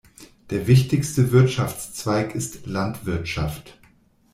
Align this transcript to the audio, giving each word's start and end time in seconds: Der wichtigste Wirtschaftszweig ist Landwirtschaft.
Der 0.49 0.65
wichtigste 0.65 1.31
Wirtschaftszweig 1.31 2.33
ist 2.33 2.65
Landwirtschaft. 2.65 3.77